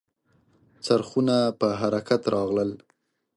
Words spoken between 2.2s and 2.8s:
راغلل.